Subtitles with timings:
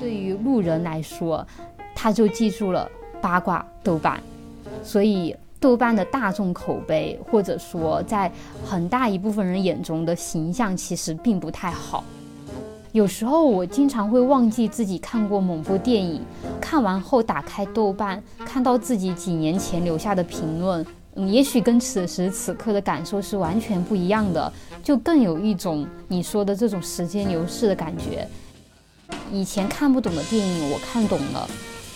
[0.00, 1.46] 对于路人来说，
[1.94, 4.18] 他就记住了八卦豆瓣，
[4.82, 8.32] 所以豆瓣的大众口碑，或者说在
[8.64, 12.02] 很大一部分人眼中的形象，其实并不太好。
[12.92, 16.22] 有时候我经常会忘记自己看过某部电影，
[16.60, 28.26] 看完后打开豆瓣，看到自己几年前留下的评论，嗯，也许跟此时此刻的感受是完全不一样的，就更有一种你说的这种时间流逝的感觉。
[29.32, 31.48] 以前看不懂的电影我看懂了，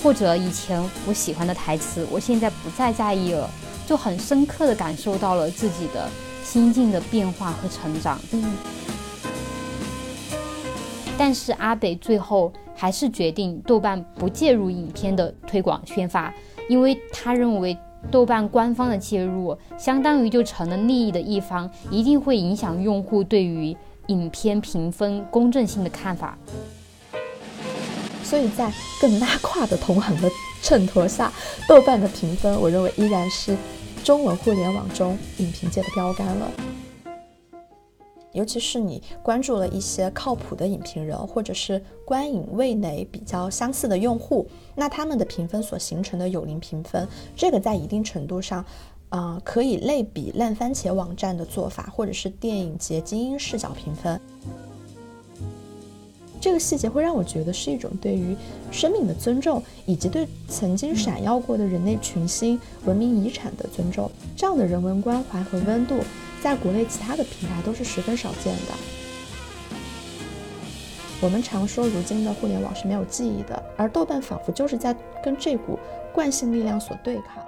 [0.03, 3.51] 或者以前我喜欢的台词，我现在不再在意了，
[3.87, 6.09] 就很深刻的感受到了自己的
[6.45, 8.19] 心境的变化和成长。
[8.33, 8.45] 嗯。
[11.17, 16.33] 但是阿北最后还是决定豆瓣不介入影片的推广宣发，
[16.69, 17.77] 因为他认为
[18.11, 23.77] 豆瓣官方的介入相当于就成了利益的一方，一定会影响用户对于
[24.09, 26.37] 影片评分公正性的看法。
[28.25, 30.29] 所以在更拉胯的同行的
[30.63, 31.33] 衬托下，
[31.69, 33.57] 豆瓣的评分，我认为依然是
[34.03, 36.51] 中文互联网中影评界的标杆了。
[38.33, 48.65] 尤其是你关注了一些靠谱的影评人，或者是观影味蕾比较相似的用户，那他们的评分所形成的有零评分，这个在一定程度上，
[49.11, 54.21] 呃，可以类比烂番茄网站的做法，或者是电影节精英视角评分。
[56.45, 58.37] 这个细节会让我觉得是一种对于
[58.71, 64.11] 生命的尊重，以及对曾经闪耀过的人类群星、文明遗产的尊重。
[64.37, 65.97] 这样的人文关怀和温度。
[66.43, 68.75] 在国内其他的平台都是十分少见的。
[71.23, 75.79] 我们常说，如今的互联网是没有记忆的，而豆瓣仿佛就是在跟这股
[76.13, 77.43] 惯性力量所对抗。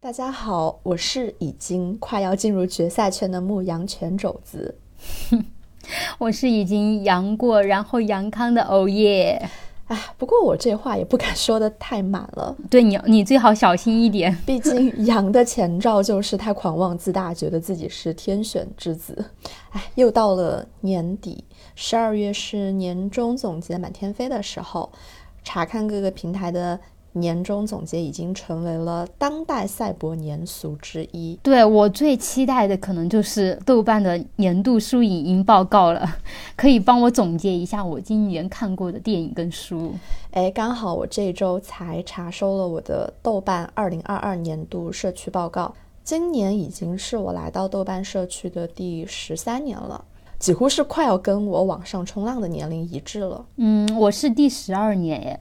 [0.00, 4.72] 大家好，我是已经快要进入决赛圈的牧羊犬肘子，
[6.18, 9.48] 我是已经阳过然后阳康的欧耶。
[9.88, 12.56] 哎，不过我这话也不敢说的太满了。
[12.70, 14.34] 对你，你最好小心一点。
[14.46, 19.24] 毕竟阳的前兆就是太狂妄自大，觉得自己是天选之子。
[19.70, 21.44] 哎，又到了年底，
[21.74, 24.90] 十二月是年终总结满天飞的时候，
[25.44, 26.78] 查看各个平台的。
[27.12, 31.38] 年终总结已经成为了当代赛博年俗之一。
[31.42, 36.16] 对我最期待的可能就是豆瓣的年度书影音报告了，
[36.56, 39.92] 可以帮我总结一下我今年看过的电影跟书。
[40.32, 50.02] 哎，刚好我这周才查收了我的豆瓣二零二二年度社区报告，今年已经是我来到豆瓣社区的第十三年了，
[50.38, 53.44] 几乎是快要跟我网上冲浪的年龄一致了。
[53.56, 55.40] 嗯，我是第十二年耶。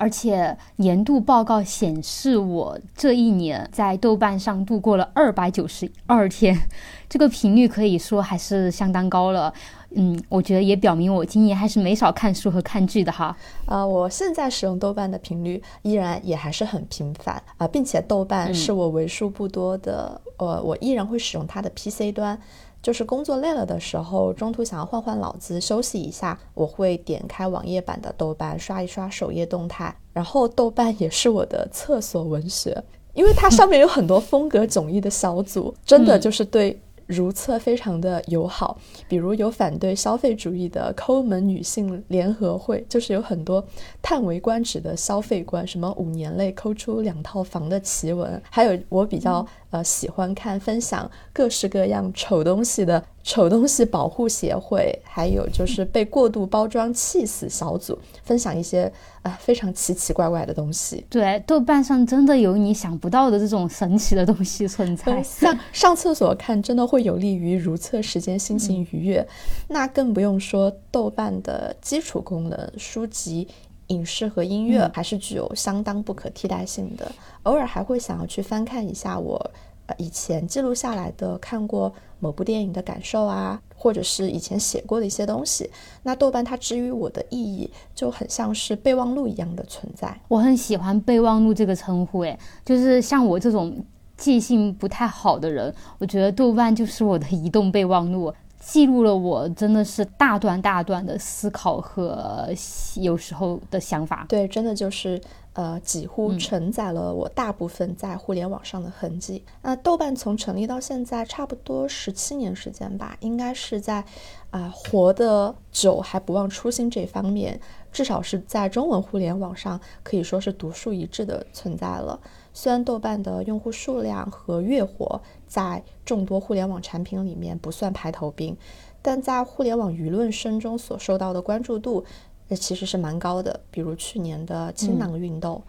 [0.00, 6.58] 而且年度报告显示，我这一年在豆瓣上度过了二百九十二天，
[7.06, 9.52] 这个频率可以说还是相当高了。
[9.94, 13.36] 嗯，我觉得也表明我今年还是没少看书和看剧的哈。
[13.66, 22.40] 啊，我现在使用豆瓣的频率依然也还是很频繁啊，并且豆瓣是我为数不多的，呃，我依然会使用它的 PC 端。
[22.82, 29.94] 就是工作累了的时候，中途想要换换脑子休息一下，我会点开网页版的豆瓣刷一刷首页动态。
[30.12, 32.82] 然后豆瓣也是我的厕所文学，
[33.14, 36.80] 因为它上面有很多风格迥异的小组，真的就是对。
[37.06, 43.64] 如厕非常的友好，比如有反对消费主义的抠门女性联合会，就是有很多
[44.00, 53.02] 叹为观止的消费观，什么五年内抠出两套房的奇闻，还有我比较呃喜欢看分享各式各样丑东西的。
[53.22, 61.04] 丑东西保护协会，还有就是被过度包装气死小组，分享一些啊非常奇奇怪怪的东西。
[61.10, 65.22] 对，豆瓣上真的有你想不到的这种神奇的东西存在。
[65.22, 69.24] 像上厕所看，真的会有利于如厕时间心情愉悦。
[69.68, 73.46] 那更不用说豆瓣的基础功能，书籍、
[73.90, 77.12] 影视和音乐，还是具有相当不可替代性的。
[77.44, 79.50] 偶尔还会想要去翻看一下我。
[79.98, 85.68] 以前记录下来的看过某部电影的感受啊，或者是以前写过的一些东西，
[86.04, 90.16] 那豆瓣它之于我的意义就很像是备忘录一样的存在。
[90.28, 93.84] 我很喜欢备忘录这个称呼，诶，就是像我这种
[94.16, 102.48] 记性不太好的人，我觉得豆瓣就是我的 移动备忘录，记录了我真的是大段大段的思考和
[102.94, 104.24] 有时候的想法。
[104.28, 105.20] 对，真的就是。
[105.52, 109.44] 呃，几乎承载了我大部分在互联网上的痕迹。
[109.62, 114.04] 那豆瓣从成立到现在差不多十七年时间吧，应该是在
[114.52, 117.60] 啊活得久还不忘初心这方面，
[117.90, 122.18] 至少是在中文互联网上可以说是独树一帜的存在了。
[122.54, 125.20] 虽然豆瓣的用户数量和月活
[125.50, 128.56] 在众多互联网产品里面不算排头兵。
[129.02, 132.04] 但在互联网舆论声中所受到的关注度，
[132.48, 133.58] 呃，其实是蛮高的。
[133.70, 135.60] 比如去年的清朗运动，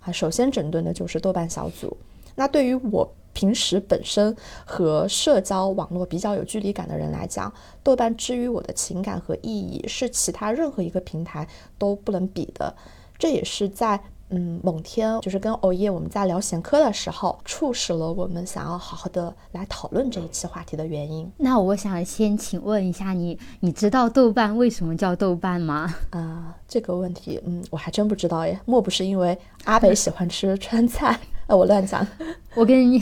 [0.00, 1.96] 啊，首先整顿的就是豆瓣小组。
[2.34, 7.50] 那对于我平时本身和社交网络比较有距离感的人来讲，
[7.82, 11.48] 豆瓣之于我的情感和意义是其他任何一个平台
[11.78, 12.76] 都不能比的。
[13.18, 14.00] 这也是在。
[14.30, 21.30] 嗯，某天就是跟欧耶我们在聊闲科的时候，促使了我们想要好好的来讨论这一期话题的原因。
[21.36, 25.94] 那我想先请问一下你，你知道豆瓣为什么叫豆瓣吗？
[26.10, 28.58] 啊，这个问题，嗯，我还真不知道耶。
[28.64, 31.18] 莫不是因为阿北喜欢吃川菜？
[31.48, 32.06] 呃，我乱讲。
[32.54, 33.00] 我跟你，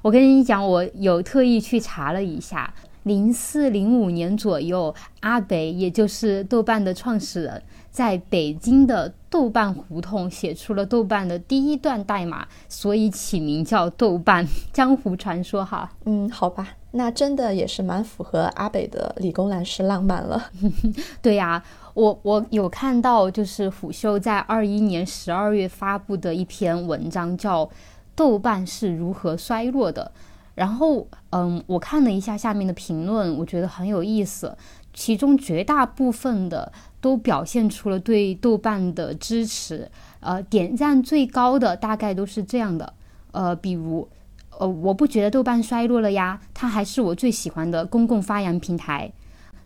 [0.00, 2.72] 我跟你讲，我有特意去查了一下，
[3.02, 7.62] 零四零五年左右，阿北也就是豆瓣的创始人。
[7.92, 14.44] 在北京的豆瓣胡同写出了豆瓣的第一段代码，所以起名叫豆瓣。
[14.72, 20.50] 江湖传说哈，嗯，好吧，那真的也是蛮符合阿北的理工男士浪漫了。
[21.20, 21.62] 对呀，
[21.92, 27.66] 我我有看到，就是虎嗅在二一年十二月发布的一篇文章，叫
[28.16, 30.10] 《豆瓣是如何衰落的》。
[30.54, 34.54] 然后，嗯，我看了一下下面的评论，我觉得很有意思，
[34.92, 36.72] 其中绝大部分的。
[37.02, 39.90] 都表现出了对豆瓣的支持，
[40.20, 42.94] 呃，点赞最高的大概都是这样的，
[43.32, 44.08] 呃，比如，
[44.56, 49.10] 呃，我不觉得豆瓣衰落了呀，它还是我最喜欢的公共发扬平台。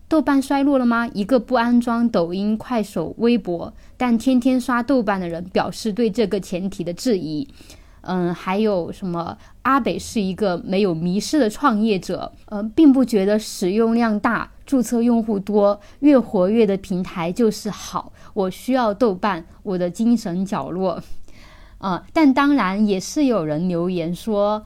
[0.07, 1.07] 豆瓣衰落了吗？
[1.13, 7.47] 一个不安装抖音、快手、微博，但天天刷豆瓣的人表示对这个前提的质疑。
[8.07, 9.37] 嗯，还有什么？
[9.63, 18.13] 阿北是一个没有迷失的创业者，呃，并不觉得使用量大、注册用户多、越活跃的平台就是好。
[18.33, 21.03] 我需要豆瓣，我的精神角落。
[21.79, 24.63] 啊，但当然也是有人留言说，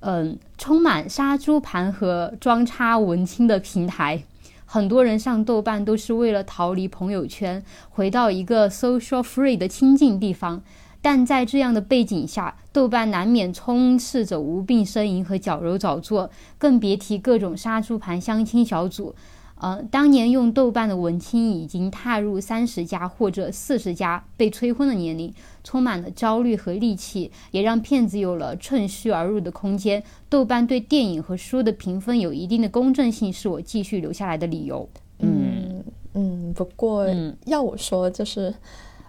[0.00, 4.24] 嗯，充满杀猪盘和装叉文青的平台，
[4.64, 10.60] 很多人上豆瓣都是为了逃离朋友圈，回到一个 social free 的清静地方。
[11.04, 19.14] 但在这样的背景下，豆瓣难免充斥着无病呻吟和矫揉造作，更别提各种杀猪盘相亲小组。
[19.56, 25.30] 呃，当年用豆瓣的文青已经踏入三十加或者四十加被催婚的年龄，
[25.62, 30.02] 充满了焦虑和戾气，也让骗子有了趁虚而入的空间。
[30.30, 34.88] 豆瓣对电影和书的评分有一定的公正性，是我继续留下来的理由。
[35.18, 35.84] 嗯
[36.14, 37.06] 嗯，不过
[37.44, 38.54] 要我说，就是。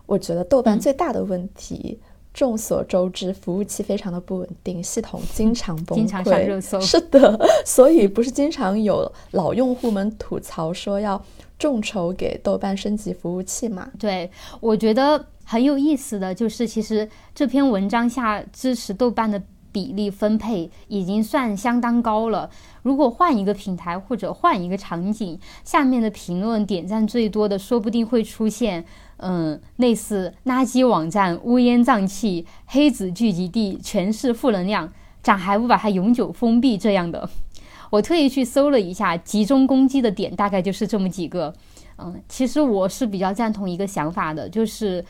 [0.06, 2.00] 我觉得豆瓣最大的问题，
[2.34, 6.80] 众所周知，服务器非常的不稳定，系统经常崩溃，经常上热搜。
[6.82, 11.22] 是的， 所以不是经常有老用户们吐槽说要
[11.58, 13.90] 众筹给豆瓣升级服务器嘛？
[13.98, 14.30] 对，
[14.60, 19.42] 我觉得很有意思的就是，其实这篇文章下支持豆瓣的
[19.72, 22.50] 比例分配已经算相当高了。
[22.84, 28.86] 如果换一个平台或者换一个场景，下面的评论点赞最多的，说不定会出现。
[29.18, 34.92] 嗯，类似垃圾网站、乌烟瘴气、黑子聚集地，全是负能量，
[35.24, 36.78] 咋还不把它永久封闭？
[36.78, 37.30] 这样的，
[37.92, 41.54] 我特意去搜了一下，集中攻击的点大概就是这么几个。
[41.98, 45.04] 嗯，其实我是比较赞同一个想法的，就是，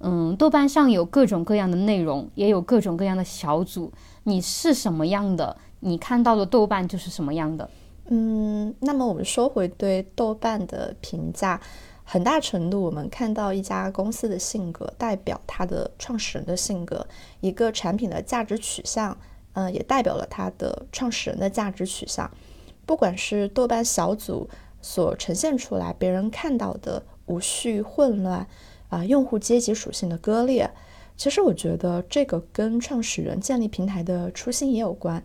[0.00, 3.92] 嗯，豆瓣上有各种各样的内容，也有各种各样的小组，
[4.24, 7.70] 你是什么样的，你看到的豆瓣就是什么样的。
[8.08, 11.60] 嗯，那么我们说回对豆瓣的评价。
[12.04, 17.06] 很大程度，我们看到一家公司的性格代表它的创始人的性格，
[17.40, 19.16] 一个产品的价值取向，
[19.54, 22.30] 嗯，也代表了它的创始人的价值取向。
[22.84, 24.48] 不管是豆瓣小组
[24.82, 28.46] 所呈现出来，别人看到的无序混乱，
[28.88, 30.70] 啊，用户阶级属性的割裂，
[31.16, 35.22] 其实我觉得这个跟创始人建立平台的初心也有关。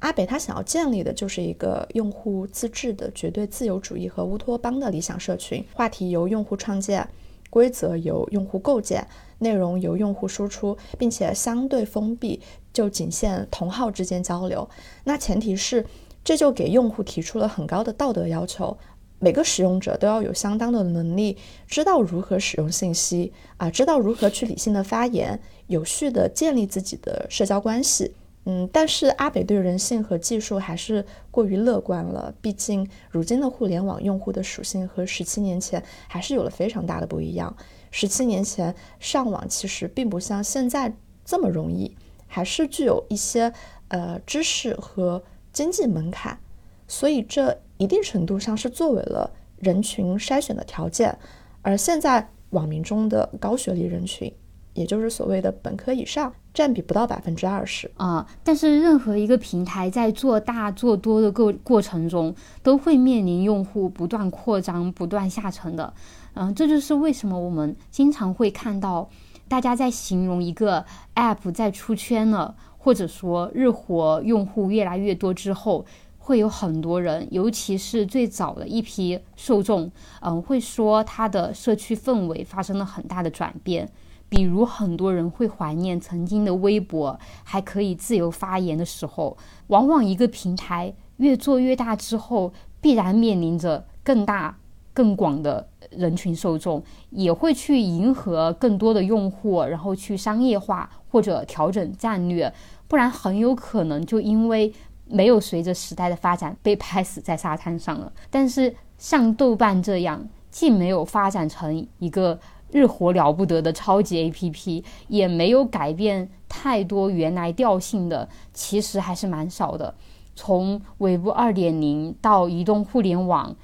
[0.00, 7.08] 阿北他想要建立的就是一个用户自治的绝对自由主义和乌托邦的理想社群，话题由用户创建，
[7.48, 9.06] 规则由用户构建，
[9.38, 12.40] 内容由用户输出，并且相对封闭，
[12.72, 14.68] 就仅限同号之间交流。
[15.04, 15.84] 那前提是，
[16.22, 18.76] 这就给用户提出了很高的道德要求，
[19.18, 28.12] 每个使用者都要有相当的能力，知道如何使用信息啊，知道如何去理性的发言，有序的建立自己的社交关系。
[28.48, 32.32] 嗯，但是阿北对人性和技术还是过于乐观了。
[32.40, 37.56] 毕竟，如今的互联网用户的属性和十七年前还是有了非常大的不一样。
[37.90, 41.96] 十七年前上网其实并不像现在这么容易，
[42.28, 43.52] 还是具有一些
[43.88, 46.38] 呃知识和经济门槛，
[46.86, 51.18] 所以这一定程度上是作为了人群筛选的条件。
[51.62, 54.32] 而现在网民中的高学历人群。
[54.76, 58.26] 也就是所谓的本科以上，占比不到百分之二十啊。
[58.44, 65.92] 但是任何一个平台在做大做多的过过程中，都会面临用户不断扩张、不断下沉的。
[66.34, 69.08] 嗯，这就是为什么我们经常会看到
[69.48, 75.84] 大家在形容一个 app 在出圈了，或者说日活用户越来越多之后。
[76.18, 79.88] 会有很多人，尤其是最早的一批受众，
[80.20, 83.88] 嗯，会说他的社区氛围发生了很大的转变。
[84.28, 89.36] 比如很多人会怀念曾经的微博还可以自由发言的时候。
[89.68, 94.58] 往往一个平台越做越大之后，必然面临着更大、
[94.92, 102.52] 更广的人群受众，也会去迎合更多的用户，然后去商业化或者调整战略，
[102.86, 104.72] 不然很有可能就因为。
[105.08, 108.12] 没有随着时代的发展被拍死在沙滩上了。
[108.28, 112.40] 但是像豆瓣这样，既没有发展成一个
[112.76, 119.94] 日活了不得的超级 APP，也没有改变太多原来调性的，其实还是蛮少的。
[120.34, 123.56] 从尾部二点零到移动互联网，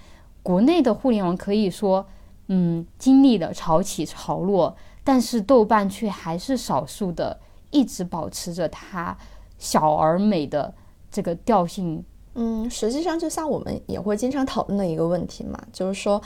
[0.43, 2.07] 国内的互联网可以说，
[2.47, 7.39] 嗯，经历了潮起潮落，但是豆瓣却还是少数的，
[7.71, 9.15] 一直保持着它
[9.59, 10.73] 小而美的。
[11.15, 12.03] 这个调性，
[12.37, 16.19] 嗯，实际上就像我们也会经常讨论的一个问题嘛，就是说，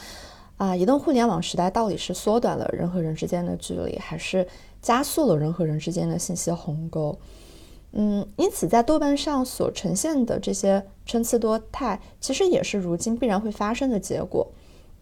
[0.56, 4.46] 啊，移动互联网时代到底是缩短了人和人之间的距离，还是
[4.80, 7.18] 加速了人和人之间的信息鸿沟？
[7.92, 14.46] 嗯，因此在豆瓣上所呈现的这些参差多态，其实也是如今必然会发生的结果。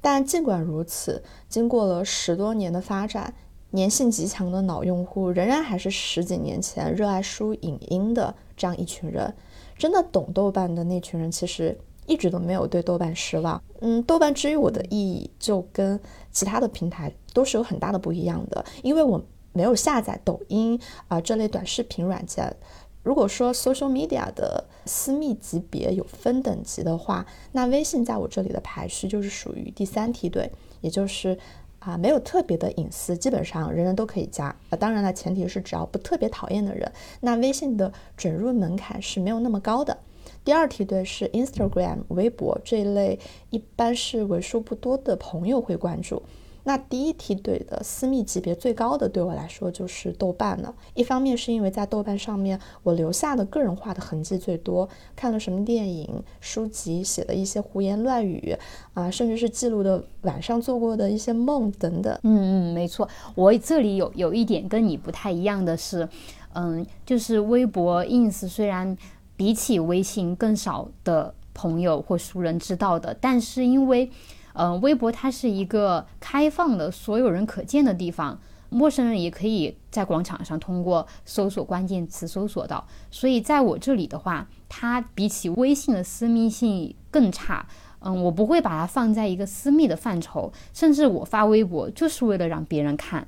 [0.00, 3.34] 但尽管如此，经过了十多年的发展，
[3.72, 9.34] 粘性极强的脑用户仍然还是十几年前热爱书影音的这样一群人。
[9.76, 13.62] 真的懂豆瓣的那群人，其实一直都没有对豆瓣失望。
[13.80, 15.98] 嗯，豆瓣之于我的意义，就跟
[16.30, 18.64] 其他的平台都是有很大的不一样的。
[18.82, 22.54] 因为我没有下载抖音啊这类短视频软件。
[23.02, 31.38] 如果说 social media 的私密级别有分等级的话，那微信在我这里的排序就是属于第三梯队，也就是。
[31.80, 34.46] 啊，没有特别的隐私，基本上人人都可以加。
[34.70, 36.90] 啊，当然了，前提是只要不特别讨厌的人。
[37.20, 39.98] 那微信的准入门槛是没有那么高的。
[40.44, 43.18] 第二梯队是 Instagram、微博这一类，
[43.50, 46.22] 一般是为数不多的朋友会关注。
[46.66, 50.74] 那第一梯队的私密级别最高的，对我来说就是豆瓣了。
[50.94, 58.56] 一方面是因为在豆瓣上面，我留下的个人化的痕迹最多，看了什么电影、书籍，写的一些胡言乱语
[58.94, 62.18] 啊，甚至是记录的晚上做过的一些梦等等。
[62.22, 66.08] 嗯嗯，没错，我这里有有一点跟你不太一样的是，
[66.54, 68.96] 嗯，就是微博、ins 虽然
[69.36, 74.10] 比起微信更少的朋友或熟人知道的，但是因为。
[74.56, 78.38] 嗯，微博它是一个开放的、所有人可见的地方，
[78.68, 82.86] 陌生人也可以在广场上通过搜索关键词搜索到。
[83.10, 87.66] 所以在我这里的话，它比起微信的私密性更差。
[87.98, 93.26] 嗯，我不会把它放在一个私密的范畴，甚至我发微博就是为了让别人看。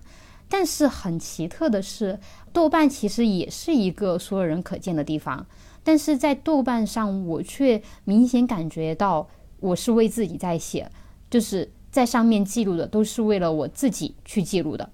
[0.48, 2.18] 但是很奇特的是，
[2.52, 5.46] 豆瓣其实也是一个所有人可见的地方，
[5.82, 9.28] 但是在豆瓣上，我却明显感觉到
[9.60, 10.90] 我是为自己在写。
[11.28, 14.88] 就是在上面记录的都是为了我自己去记录的，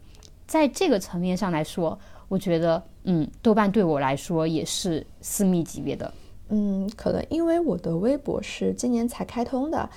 [0.46, 6.12] 在这个层面上来说，我觉得，嗯，豆瓣对我来说也是私密级别的。
[6.48, 9.88] 嗯，可能因为我的微博是今年才开通的，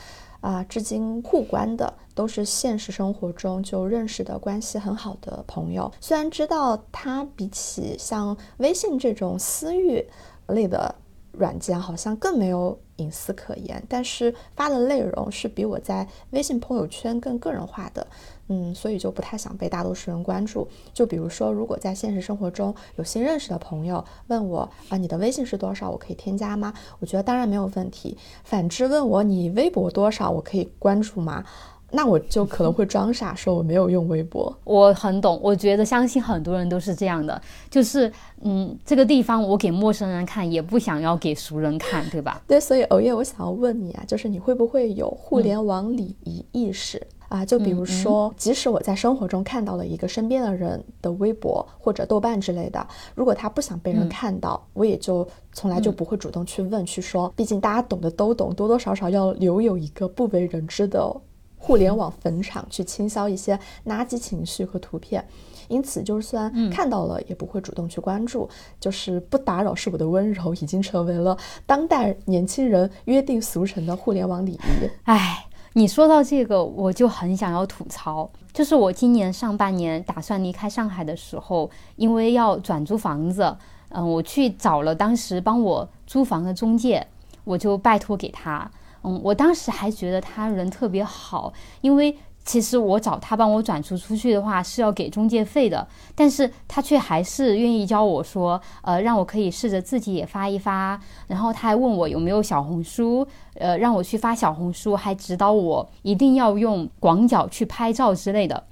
[0.42, 5.92] 啊，至今互关的都是现实生活中就认识的关系很好的朋友。
[6.00, 10.06] 虽然知道它比起像微信这种私域
[10.48, 10.94] 类的
[11.32, 12.78] 软件，好像更没有。
[12.98, 18.08] 隐私可言，但是发的内容是比我在微信朋友圈更个人化的，
[18.48, 20.68] 嗯，所以就不太想被大多数人关注。
[20.94, 25.90] 就比如说，如果在现实生活中有新认识的朋友问我啊，你的微信是多少？
[25.90, 26.74] 我可以添加吗？
[27.00, 28.18] 我觉得当然没有问题。
[28.44, 30.30] 反之问我你微博多少？
[30.30, 31.44] 我可以关注吗？
[31.92, 34.54] 那我就可能会装傻，说我没有用微博。
[34.66, 38.12] 我很懂，我觉得相信很多人都是这样的，就是
[38.42, 42.42] 嗯，这个地方我给陌生人看，也不想要给熟人看，对吧？
[42.48, 47.46] 对，所以偶夜，我想要问你啊，就是你会不会有互联网礼仪意识啊？
[47.46, 61.16] 就比如说，即使我在生活中看到了一个身边的人的微博或者豆瓣之类的，如果他不想被人看到，我也就从来就不会主动去问去说，毕竟大家懂的都懂，多多少少要留有一个不为人知的。
[61.58, 65.26] 互联网坟场去倾销一些垃圾情绪和图片，
[65.68, 68.48] 因此就算看到了也不会主动去关注，
[68.80, 74.90] 就是不打扰是我的温柔，已经成为了当代年轻人约定俗成的互联网礼仪。
[75.06, 83.58] 唉，你说到这个，我就很想要吐槽，就是我今年上半年打算离开上海的时候，因为要转租房子，
[83.90, 87.06] 嗯，我去找了当时帮我租房的中介，
[87.44, 88.72] 我就拜托给他，
[89.04, 91.52] 嗯，我当时还觉得他人特别好，
[91.82, 92.18] 因为。
[92.46, 101.02] 其实我找他帮我转出出去的话是要给中介费的，但是他却还是愿意教我说，呃，让我可以试着自己也发一发。
[101.28, 108.64] 然后他还问我有没有小红书，呃，让我去发小红书，还指导我一定要用广角去拍照之类的。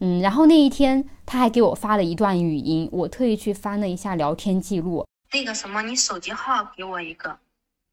[0.00, 5.06] 嗯，然后那一天他还给我发了一段语音，我特意去翻了一下聊天记录。
[5.32, 7.38] 那个什么，你手机号给我一个，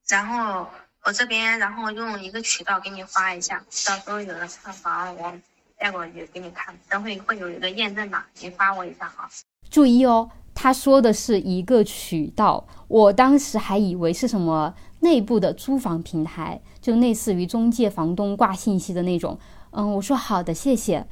[0.07, 0.65] 然后。
[1.05, 5.33] 我这边，然后用一个渠道给你发一下，到时候有人看房，我
[5.77, 6.75] 带过去给你看。
[6.89, 9.29] 等会会有一个验证码，你发我一下哈。
[9.69, 19.39] 注意哦，他说的是一个渠道，我当时还以为是什么内部的租房平台，就类似于中介、房东挂信息的那种。
[19.71, 21.07] 嗯，我说好的，谢谢。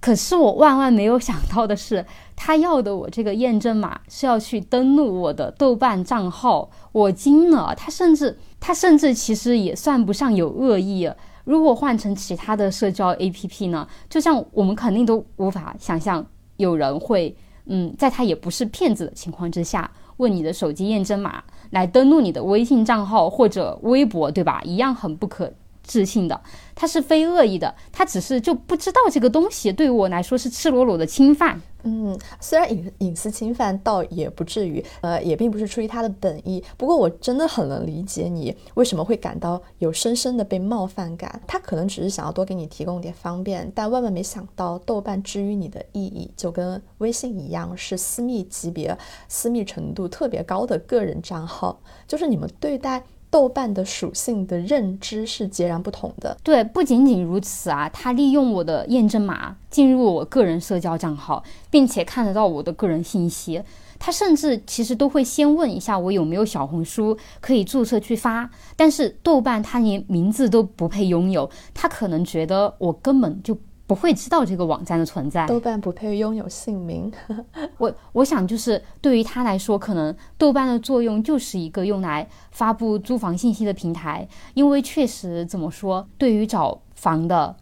[0.00, 7.74] 可是我万万没有想到的是，他要的我这个验证码是要去登录我的豆瓣账号，我惊了。
[7.76, 11.10] 他甚至，他甚至其实也算不上有恶意。
[11.44, 13.88] 如果换成其他的社交 APP 呢？
[14.08, 16.24] 就像我们肯定都无法想象
[16.58, 24.60] 有人会，嗯，在他也不是骗子的情况之下，问你的手机验证码来登录你的微信账号或者微博，对吧？
[24.62, 25.50] 一样很不可。
[25.90, 26.40] 自信的，
[26.76, 31.60] 他是非恶意的，他只是就不知道这个东西对我来说是赤裸裸的侵犯。
[31.82, 36.62] 嗯，虽然隐隐私侵犯倒也不至于，呃，也并不是出于他的本意。
[36.76, 41.40] 不过我真的很能理解你为什么会感到有深深的被冒犯感。
[41.48, 53.02] 他可能只是想要多给你提供点方便，但万万没想到，豆瓣之于你的意义就跟微信一样，是私密级别、私密程度特别高的个人账号，就是你们对待。
[53.30, 56.36] 豆瓣的属性的认知是截然不同的。
[56.42, 63.62] 对，不仅仅如此啊，他利用我的验证码进入我个人社交账号，并且看得到我的个人信息。
[63.98, 68.50] 他甚至其实都会先问一下我有没有小红书可以注册去发。
[68.74, 73.56] 但是豆瓣他连名字都不配拥有，他可能觉得我根本就。
[73.90, 75.44] 不会知道这个网站的存在。
[75.48, 77.12] 豆瓣不配拥有姓名。
[77.76, 84.28] 我我想就是对于他来说，可能豆瓣的作用就是一个用来发布租房信息的平台。
[84.54, 87.56] 因为确实怎么说，对于找房的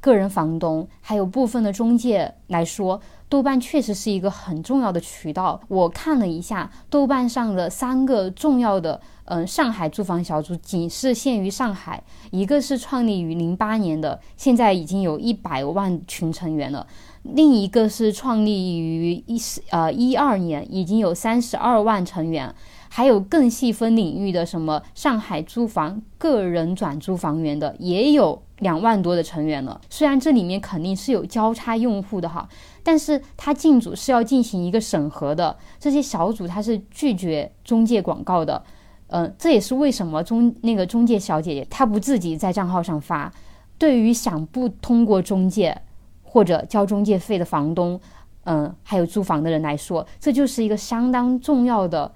[0.00, 3.00] 个人房东，还有部分的中介来说。
[3.30, 5.60] 豆瓣确实是一个很重要的渠道。
[5.68, 16.84] 我看了一下豆瓣上的三个重要的，嗯，上海租房小组，仅是限于上海，一个是创立于零八年的，现在已经有一百万群成员了；
[17.22, 22.54] 另一个是创立于一十呃一二年，已经有三十二万成员。
[22.92, 29.80] 还有更细分领域的什么上海租房个人转租房源的，也有两万多的成员了。
[29.88, 32.48] 虽然这里面肯定是有交叉用户的哈，
[32.82, 35.56] 但是它进组是要进行一个审核的。
[35.78, 38.62] 这些小组它是拒绝中介广告的，
[39.08, 43.32] 嗯，这也是为什么中那个中介小姐姐她不自己在账号上发。
[43.78, 45.80] 对于想不通过中介
[46.22, 48.00] 或者交中介费的房东，
[48.44, 52.12] 嗯，还有租房的人来说，这就是一个相当重要的。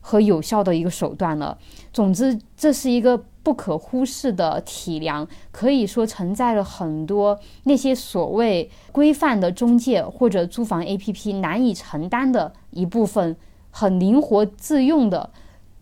[0.00, 1.58] 和有效的一个手段了。
[1.92, 13.34] 总之，这是一个不可忽视的体量，可以说承载了很多那些所谓规范的中介或者租房 APP 难以承担的一部分，
[13.70, 15.30] 很灵活自用的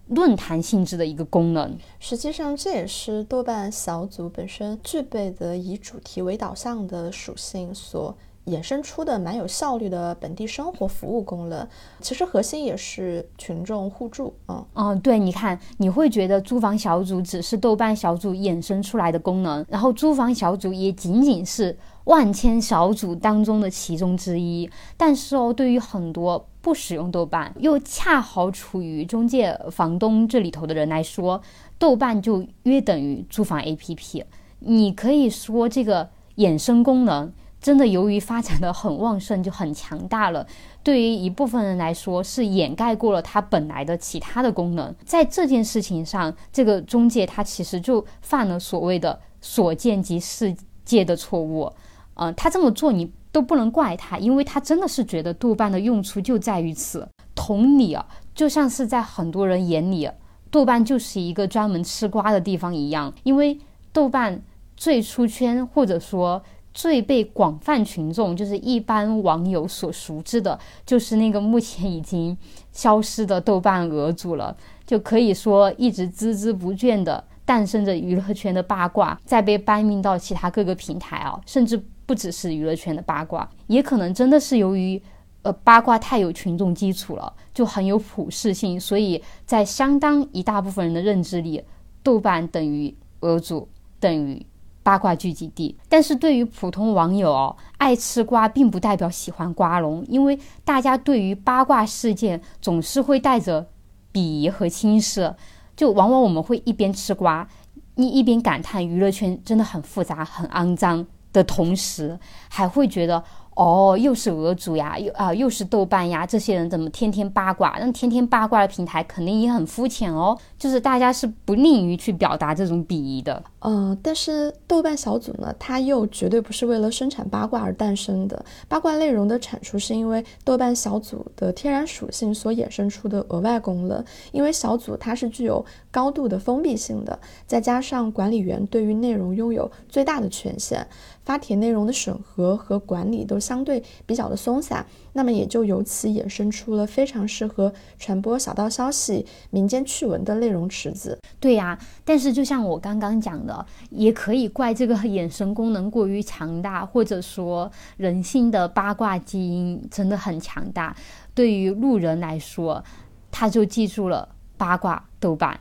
[0.07, 1.76] 论坛性质的一个功能。
[1.98, 8.16] 实际上，这也是豆瓣小组本身具备的以主题为导向的属性所。
[8.46, 11.66] 衍生出的蛮有效率的本地生活服务功能，
[12.00, 14.32] 其实核心也是群众互助。
[14.46, 24.70] 嗯嗯，对，你看，你会觉得租房小组只是豆瓣小组衍生出来的功能，然后租房小组也仅仅是万千小组当中的其中之一。
[24.96, 31.42] 但是哦，对于很多不使用豆瓣又恰好处于中介房东这里头的人来说，
[31.78, 34.22] 豆瓣就约等于租房 APP。
[34.61, 37.32] 你可以说这个衍生功能。
[37.66, 40.46] 真的，由于发展的很旺盛，就很强大了。
[40.85, 44.94] 对于一部分人来说，是掩盖过了它本来的其他的功能。
[45.05, 51.72] 在这件事情上，这个中介他其实就犯了所谓的“所见即世界”的错误。
[52.14, 57.09] 嗯，他这么做你都不能怪他，因为他真的是觉得豆瓣的用处就在于此。
[57.35, 60.09] 同理啊，就像是在很多人眼里，
[60.52, 63.12] 豆瓣就是一个专门吃瓜的地方一样。
[63.24, 63.59] 因为
[63.92, 64.40] 豆瓣
[64.76, 66.40] 最出圈，或者说。
[66.76, 72.36] 最被广泛群众，就是一般网友所熟知的，就是那个目前已经
[72.70, 74.54] 消失的豆瓣鹅组了。
[74.84, 85.02] 就可以说一直孜孜不倦的诞生着娱乐圈的八卦，再被搬运到其他各个平台啊，甚至不只是娱乐圈的八卦，也可能真的是由于，
[85.42, 91.64] 呃，八卦太有群众基础了，就很有普适性，所以在相当一大部分人的认知里，
[92.02, 93.66] 豆瓣等于俄组，
[93.98, 94.44] 等于。
[94.87, 103.66] 八卦聚集地，但是对于普通网友哦，爱吃瓜并不代表喜欢瓜农，因为大家对于八卦事件总是会带着
[104.12, 105.35] 鄙夷和轻视，
[105.75, 107.49] 就往往我们会一边吃瓜，
[107.96, 113.25] 你一边感叹娱乐圈真的很复杂、很肮脏的同时，还会觉得。
[113.57, 117.79] 哦，又是俄组呀，又啊，又是豆瓣呀，这些人怎么天天八卦？
[117.81, 120.37] 那天天八卦的平台肯定也很肤浅哦。
[120.59, 123.42] 就是大家是不利于去表达这种鄙夷的。
[123.61, 128.45] 嗯，但是豆瓣小组呢，它又绝对不是为了生产八卦而诞生的。
[128.69, 134.05] 八卦内容的产出是因为豆瓣小组的天然属性所衍生出的额外功能。
[134.33, 140.87] 因为小组它是具有高度的封闭性的，再加上管理员对于内容拥有最大的权限。
[141.26, 151.18] 发帖内容的审核和管理都相对比较的松散，那么也就由此衍生出了非常适合传播小道消息、民间趣闻的内容池子。
[151.40, 160.96] 对呀，但是就像我刚刚讲的，也可以怪这个衍生功能过于强大，或者说人性的八卦基因真的很强大。
[161.34, 162.84] 对于路人来说，
[163.32, 165.58] 他就记住了八卦豆瓣，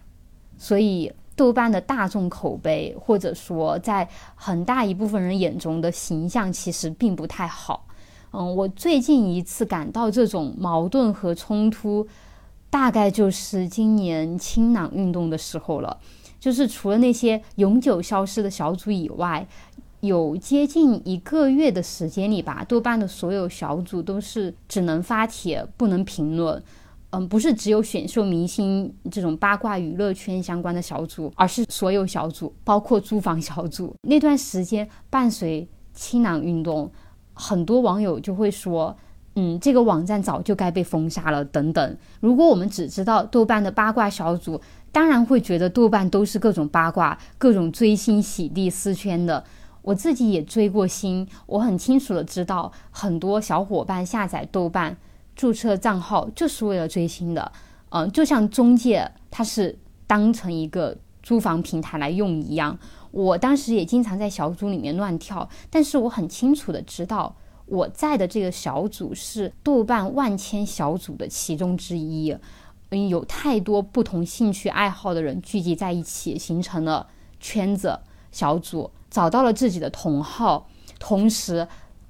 [0.59, 1.11] 所以。
[1.35, 7.85] 豆瓣的大众口碑，或者说在很大一部分人眼中的形象，其实并不太好。
[8.31, 12.07] 嗯，我最近一次感到这种矛盾和冲突，
[12.69, 15.99] 大概就是今年清朗运动的时候了。
[16.39, 19.47] 就是除了那些永久消失的小组以外，
[20.01, 26.61] 有接近一个月的时间里吧，豆瓣的所有小组都是只能发帖，不能评论。
[27.15, 33.95] 嗯，不是只有选秀明星这种八卦娱乐圈相关的小组，而是所有小组，包括租房小组。
[34.01, 36.91] 那段时间伴随清朗运动，
[37.33, 38.93] 很多网友就会说，
[39.35, 41.97] 嗯，这个网站早就该被封杀了等等。
[42.19, 44.59] 如果我们只知道豆瓣的八卦小组，
[44.91, 49.41] 当然会觉得豆瓣都是各种八卦、各种追星洗地撕圈的。
[49.81, 54.97] 我自己也追过星，我很清楚的知道，很多小伙伴下载豆瓣。
[55.35, 57.51] 注册账号就是为了追星的，
[57.89, 62.77] 嗯，就像中介，它是当成一个租房平台来用一样。
[63.11, 72.35] 我当时也经常在小组里面乱跳，但是我很清楚的知道，我在的这个小组是豆瓣万千小组的其中之一，
[72.89, 77.07] 嗯，有太多不同兴趣爱好的人聚集在一起，形成了
[77.39, 77.99] 圈子
[78.31, 81.67] 小组，找到了自己的同好，同时。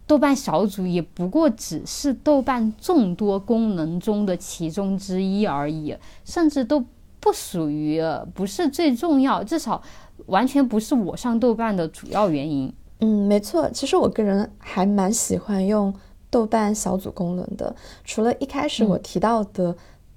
[0.08, 6.84] 豆瓣小组也不过只是豆瓣众多功能中的其中之一而已，甚至都
[7.20, 8.02] 不属于，
[8.34, 9.82] 不是最重要，至少
[10.28, 12.72] 完全不是我上豆瓣的主要原因。
[13.00, 15.94] 嗯，没错，其实我个人还蛮喜欢用
[16.30, 19.76] 豆瓣小组功能的，除了一开始我提到的。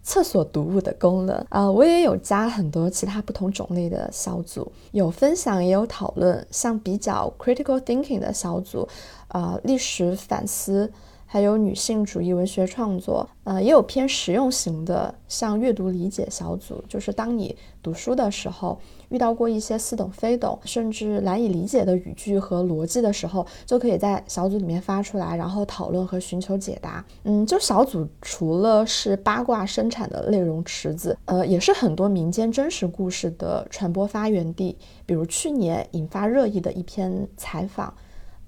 [0.09, 8.89] 厕所读物的功能啊，我也有加很多其他不同种类的小组，有分享也有讨论，像比较 critical thinking 的小组，
[9.29, 10.91] 啊，历史反思。
[11.31, 27.05] 还有女性主义文学创作，呃，也有偏实用型的，像阅读理解小组，就是当你读书的时候遇到过一些似懂非懂，甚至难以理解的语句和逻辑的时候，就可以在小组里面发出来，然后讨论和寻求解答。
[27.25, 34.77] 嗯，就小组除了是八卦生产的内容池子，呃，也是很多民间真实故事的传播发源地。
[35.07, 37.93] 比如去年引发热议的一篇采访。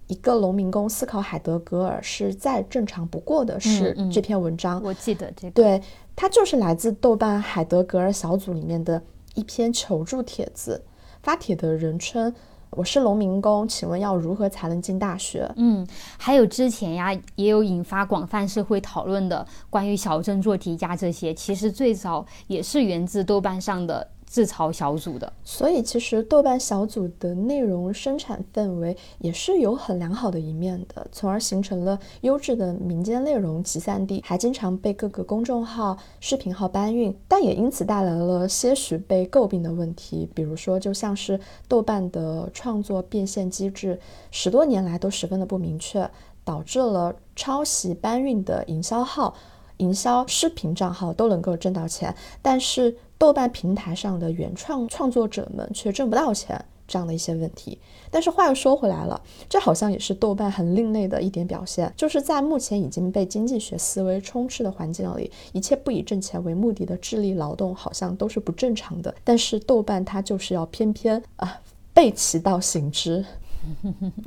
[0.07, 3.97] 一个农民工思考海德格尔是再正常不过的事。
[4.13, 5.81] 这篇文章我记得这个，对，
[6.17, 9.01] 它就是来自豆瓣海德格尔小组里面的
[9.35, 10.83] 一篇求助帖子。
[11.23, 12.35] 发帖的人称
[12.71, 24.09] ：“我是农民工，请问要如何才能进大学？”嗯，还有之前呀，也有引发广泛社会讨论的关于小镇做题家这些，其实最早也是源自豆瓣上的。
[24.31, 43.99] 自嘲小组的，所以其实豆瓣小组的内容生产氛围也是有很良好的一面的，从而形成了优质的民间内容集散地，还经常被各个公众号、视频号搬运，但也因此带来了些许被诟病的问题，比如说就像是豆瓣的创作变现机制，
[44.31, 46.09] 十多年来都十分的不明确，
[46.45, 49.35] 导致了抄袭搬运的营销号、
[49.81, 52.97] 营销视频账号都能够挣到钱，但是。
[53.21, 57.79] 豆瓣平台上的原创创作者们却挣不到钱，这样的一些问题。
[58.11, 69.15] 但是话又说回来了，这好像也是豆瓣很另类的一点表现，就是在目前已经被经济学思维充斥的环境里，一切不以挣钱为目的的智力劳动好像都是不正常的。
[69.23, 71.61] 但是豆瓣它就是要偏偏啊
[71.93, 73.23] 背其道行之。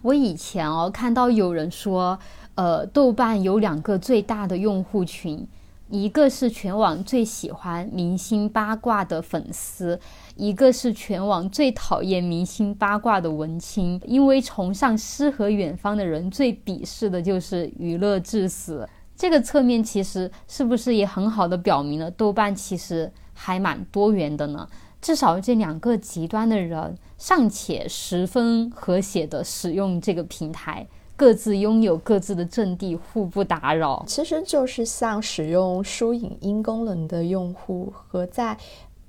[0.03, 2.19] 我以前哦看到有人说，
[2.55, 5.47] 呃，豆瓣有两个最大的用户群。
[5.89, 9.99] 一个是全网最喜欢明星八卦的粉丝，
[10.35, 14.01] 一个是全网最讨厌明星八卦的文青。
[14.05, 18.87] 因为崇尚诗和远方的人最鄙视的就是娱乐至死。
[19.15, 24.67] 这个侧面其实是不是也很好的表明了豆瓣其实还蛮多元的呢？
[24.99, 30.87] 至少这两个极端的人尚且十分和谐的使用这个平台。
[31.15, 34.03] 各自拥有各自的阵地，互不打扰。
[34.07, 38.57] 其实就是像使用书影音功能的用户和在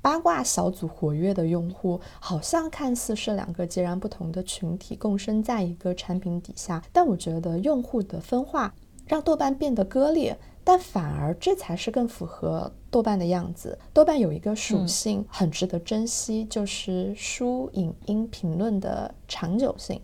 [0.02, 6.82] 八卦小组活跃的用户，好像看似是两个截然不同的群体共生在一个产品底下。
[6.92, 8.74] 但我觉得用户的分化
[9.06, 13.78] 让豆瓣变得割裂，但反而这才是更符合豆瓣的样子。
[13.94, 19.98] 豆瓣有一个属性很值得珍惜，就是书影音评论的长久性。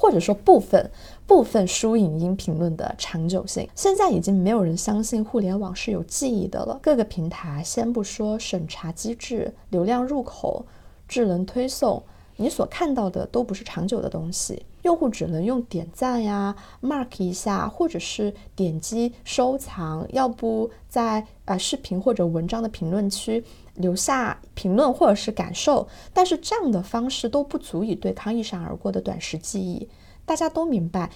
[0.00, 0.90] 或者说部分
[1.26, 6.78] 部分书影音评论的长久性，现在已经没有人相信互联网是有记忆的了。
[6.80, 10.64] 各个平台先不说审查机制、流量入口、
[11.06, 12.02] 智能推送，
[12.36, 14.64] 你所看到的都不是长久的东西。
[14.82, 23.44] 用户只能用点赞呀、mark 一下，或者是点击收藏，要不在啊视频或者文章的评论区。
[23.80, 29.88] 留下评论或者是感受，但是这样的方式都不足以对抗一闪而过的短时记忆。
[30.24, 31.10] 大家都明白，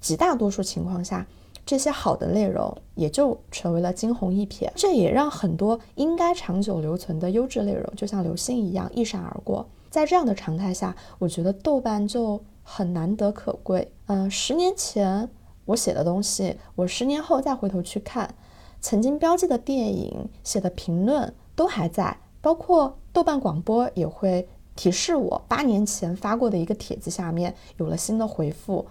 [0.00, 1.26] 极大多数情况下，
[1.64, 4.70] 这些好的内容也就成为了惊鸿一瞥。
[4.74, 9.68] 这也让很多应该长久留存的优质内容，就像流星一样一闪而过。
[9.90, 13.90] 在这样的常态下，我觉得豆瓣就很难得可贵。
[14.06, 15.28] 嗯，十年前
[15.66, 18.34] 我写的东西，我十年后再回头去看，
[18.80, 21.32] 曾经标记的电影写的评论。
[21.58, 28.86] 都还在，包括豆瓣广播也会提示我，八年前发过的一个帖子下面有了新的回复，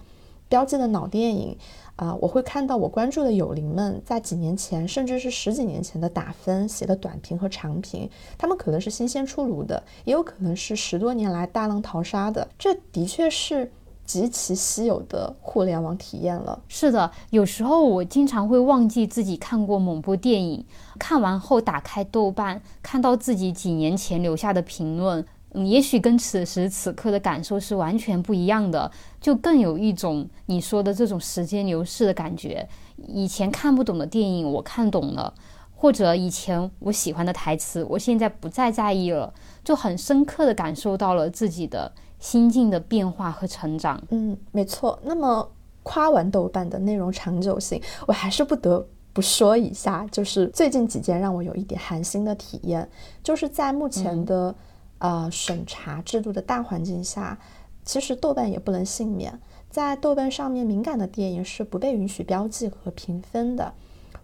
[0.50, 1.56] 标记的老电影
[1.96, 13.72] 啊，我会看到我关注的友邻们在几年前，甚至是十几年前的打分写的短评和长评，他们可能是新鲜出炉的，也有可能是十多年来大浪淘沙的，这的确是。
[14.08, 16.58] 极其稀有的互联网体验了。
[16.66, 20.64] 是的，有时候我经常会忘记自己看过某部电影，
[20.98, 28.90] 看完后打开豆瓣，看到自己几年前留下的评论，嗯，也许跟此时此刻的感受是完全不一样的，
[29.20, 32.66] 就更有一种你说的这种时间流逝的感觉。
[33.06, 35.34] 以前看不懂的电影，我看懂了；
[35.76, 41.92] 或者以前我喜欢的台词，我现在不再在意了，就很深刻的感受到了自己的。
[42.18, 44.98] 心境的变化和成长，嗯，没错。
[45.02, 45.50] 那么
[45.82, 52.88] 夸完豆瓣的内容长久性，我还是不得不说一下，就是最近几件让我有一点寒心的体验，
[53.22, 54.54] 就是在目前的
[54.98, 57.38] 呃审查制度的大环境下，
[57.84, 63.72] 其实豆瓣也不能幸免，在豆瓣上面敏感的电影是不被允许标记和评分的。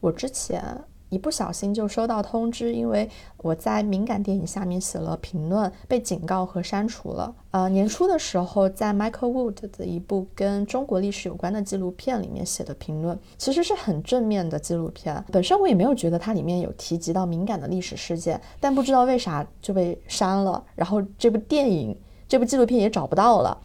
[0.00, 0.84] 我之前。
[1.14, 7.32] 一不小心就收到通知，因为我在敏感电影下面写了评论，被警告和删除了。
[7.52, 15.24] 呃，年初的时候，在 Michael Wood 的一部跟中国历史有关的纪录片里面写的评论，其实是很正面的纪录片。
[15.30, 21.96] 本身我也没有觉得它里面有提及到敏感的历史事件，但不知道为啥就被删了，然后这部电影、
[22.26, 23.56] 这部纪录片也找不到了。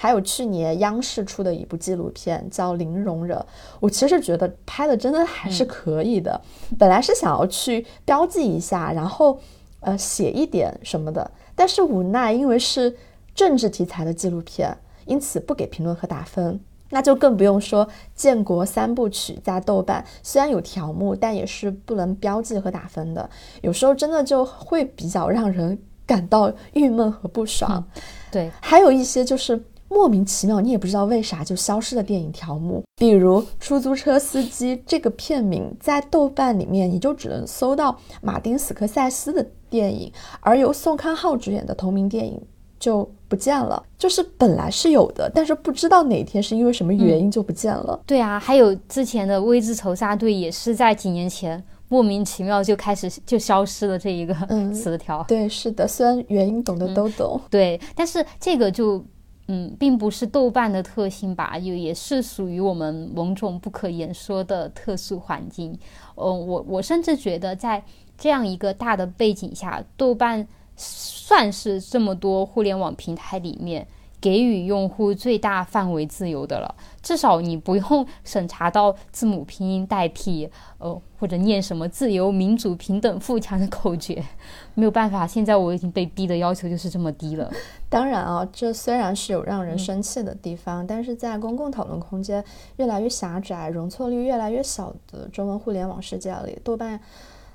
[0.00, 3.36] 还有去年央视出的一部纪录片叫《零容忍》，
[3.80, 6.40] 我其实觉得拍的真的还是可以的。
[6.78, 9.40] 本来是想要去标记一下，然后
[9.80, 12.96] 呃写一点什么的，但是无奈因为是
[13.34, 16.60] 政治题材的纪录片，因此不给评论和打分。
[16.90, 23.28] 那就更不用说建国三部曲加豆瓣虽然有条目，但也是不能标记和打分的。
[23.62, 27.84] 有时候真的就会比较让人感到郁闷和不爽。
[28.30, 29.60] 对，还有一些就是。
[29.88, 42.40] 莫名其妙，你也不知道为啥就消失的电影条目，比如《出租车司机》这个片名，在豆瓣里面你就只能搜到马丁·斯科塞斯的电影，而由宋康昊主演的同名电影
[42.78, 43.82] 就不见了。
[43.96, 47.98] 就是本来是有的，但是不知道哪天是因为什么原因就不见了。
[48.04, 54.34] 对啊，还有之前的《微之仇杀队》也是在几年前莫名其妙就开始就消失了这一个
[54.72, 55.24] 词条。
[55.26, 57.40] 对，是的，虽然原因懂的都懂。
[57.48, 59.02] 对，但是这个就。
[59.48, 65.72] 嗯，并不是豆瓣的特性吧，也也是属于我们某种不可言说的特殊环境。
[66.16, 67.82] 嗯，我我甚至觉得，在
[68.18, 73.86] 这样一个大的背景下，豆瓣算是这么多互联网平台里面
[74.20, 76.74] 给予用户最大范围自由的了，
[77.08, 84.22] 至少你不用审查到字母拼音代替，呃，或者念什么自由、民主、平等、富强的口诀，
[84.74, 87.50] 没有办法，现在我已经被逼的要求就是这么低了。
[87.88, 92.44] 当然啊，这虽然是有让人生气的地方，但是在公共讨论空间
[92.76, 97.00] 越来越狭窄、容错率越来越小的中文互联网世界里，豆瓣。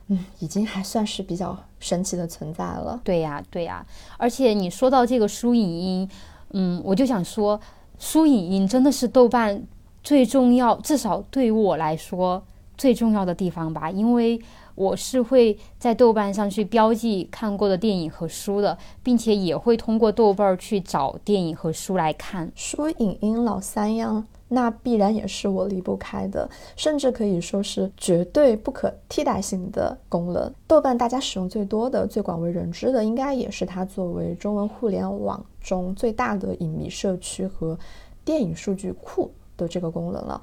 [0.07, 2.99] 嗯，已经还算是比较神奇的存在了。
[3.03, 3.85] 对呀，对呀。
[4.17, 6.09] 而且你说到这个书影音，
[6.49, 7.59] 嗯，我就想说，
[7.97, 9.63] 书影音真的是豆瓣
[10.03, 12.43] 最重要，至少对于我来说
[12.77, 13.89] 最重要的地方吧。
[13.89, 14.41] 因为
[14.75, 22.51] 我是会在豆瓣上去标记看过的电影和书的，并且也会通过豆瓣去找电影和书来看。
[22.55, 24.25] 书影音老三样。
[24.53, 30.53] 那必然也是我离不开的，甚至可以说是绝对不可替代性的功能。
[30.67, 37.77] 豆瓣大家使用最多的、最广为人知的，应该也是它作为中文互联网中最大的影迷社区和
[38.23, 40.39] 电影数据库的这个功能了。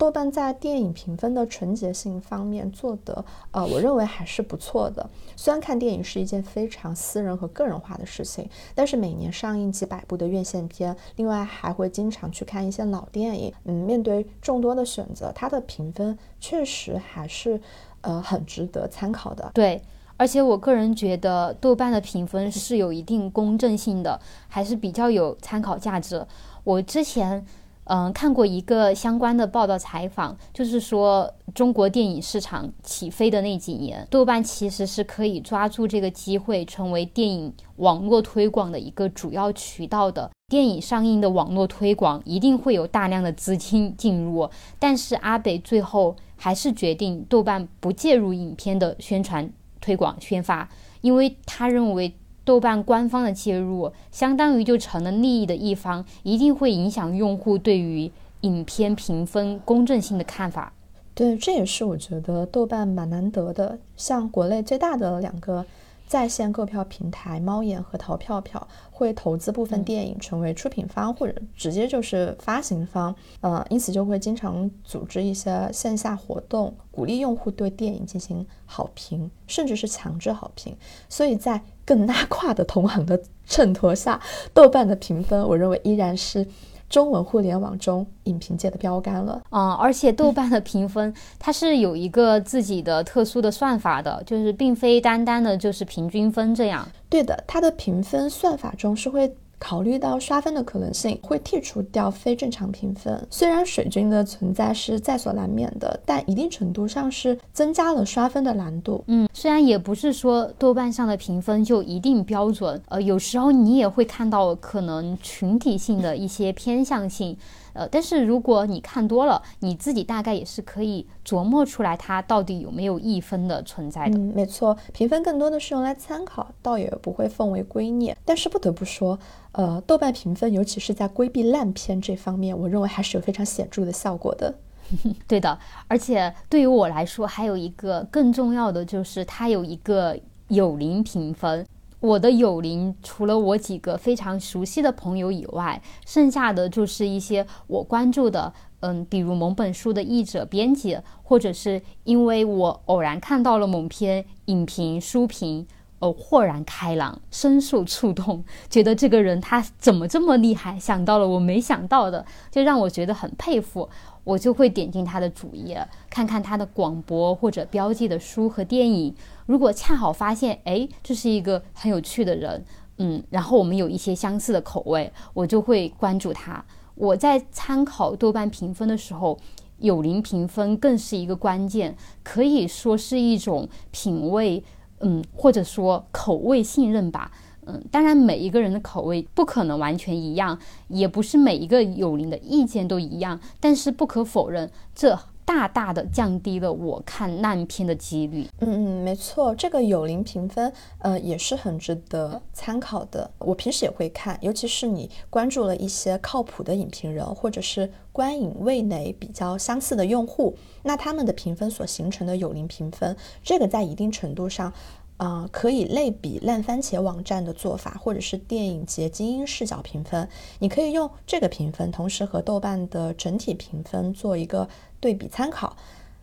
[0.00, 5.10] 豆瓣在电影评分的纯洁性方面做的，呃，我认为还是不错的。
[5.36, 13.52] 虽然看电影是一件非常私人和个人化的事情，但是每年上映几百部的院线片，另外还会经常去看一些老电影。
[13.64, 17.60] 嗯，面对众多的选择，它的评分确实还是，
[18.00, 19.50] 呃，很值得参考的。
[19.52, 19.82] 对，
[20.16, 26.26] 而且我个人觉得豆瓣的评分是有一定公正性的，还是比较有参考价值。
[26.64, 27.44] 我之前。
[27.92, 40.30] 嗯，看过一个相关的报道采访，就是说中国电影市场起飞的那几年，豆瓣其实是可以抓住这个机会，成为电影网络推广的一个主要渠道的。
[40.48, 44.48] 电影上映的网络推广一定会有大量的资金进入，
[44.78, 50.68] 但是阿北最后还是决定豆瓣不介入影片的宣传推广宣发，
[51.00, 52.14] 因为他认为。
[52.50, 58.10] 豆瓣官方的介入，相当于就成了利益的一方，一定会影响用户对于
[58.40, 60.72] 影片评分公正性的看法。
[61.14, 63.78] 对，这也是我觉得豆瓣蛮难得的。
[63.96, 65.64] 像国内最大的两个。
[66.10, 80.76] 在线购票平台猫眼和淘票票会投资部分电影成为出品方或者直接就是发行方，呃，因此就会经常组织一些线下活动，鼓励用户对电影进行好评，甚至是强制好评。
[81.08, 84.20] 所以在更 拉胯的同行的衬托下，
[84.52, 86.44] 豆瓣的评分，我认为依然是。
[86.90, 89.72] 中文互联网中影评界的标杆了啊！
[89.74, 96.86] 而且豆瓣的评分 它是有一个自己的特殊的算法的，就是并非单单的就是平均分这样。
[97.08, 99.34] 对的，它的评分算法中是会。
[99.60, 103.24] 考虑到刷分的可能性，会剔除掉非正常评分。
[103.30, 109.04] 虽然水军的存在是在所难免的，但一定程度上是增加了刷分的难度。
[109.06, 117.36] 嗯，虽然也不是说豆瓣上的评分就一定标准，呃，有时候你也会看到可能群体性的一些偏向性。
[117.72, 124.18] 呃，但是如果你看多了，你自己大概也是可以琢磨出来它到底有没有一分的存在的。
[124.18, 128.14] 嗯，没错，评分更多的是用来参考，倒也不会奉为圭臬。
[128.24, 129.18] 但是不得不说，
[129.52, 134.54] 呃，豆瓣评分，尤其是在规避烂片这方面，我认为还是有非常显著的效果的。
[135.28, 135.56] 对的，
[135.86, 141.64] 而且对于我来说，还有一个更重要的就是它有一个有零评分。
[142.00, 155.66] 我的友邻除了我几个非常熟悉的朋友以外，剩下的就是一些我关注的，嗯，比如某本书的译者、编辑，或者是因为我偶然看到了某篇影评、书评，
[155.98, 163.90] 呃，豁然开朗，深受触动，觉得这个人他怎么这么厉害，想到了我没想到的，就让我觉得很佩服。
[164.30, 169.12] 我就会点进他的主页，看看他的广播或者标记的书和电影。
[169.46, 172.64] 如果恰好发现，哎，这是一个很有趣的人，
[172.98, 176.64] 嗯，然后我们有一些相似的口味，我就会关注他。
[176.94, 179.36] 我在参考豆瓣评分的时候，
[179.78, 184.62] 有零评分更是一个关键，可以说是一种品味，
[185.00, 187.32] 嗯，或者说口味信任吧。
[187.72, 193.38] 嗯，当然，每一个人的口味不可能完全一样，也不是每一个有灵的意见都一样。
[193.60, 198.46] 但是不可否认，这大大的降低了我看烂片的几率。
[198.60, 203.30] 嗯嗯，没错，这个有灵评分，呃，也是很值得参考的。
[203.38, 214.72] 我平时也会看，尤其是你关注了一些靠谱的影评人，或者是观影味蕾比较相似的用户，那他们的评分所形成的有灵评分，这个在一定程度上。
[215.20, 220.26] 啊，可以类比烂番茄网站的做法，或者是电影节精英视角评分。
[220.60, 224.66] 你可以用这个评分，同时和豆瓣的整体评分做一个
[224.98, 225.76] 对比参考。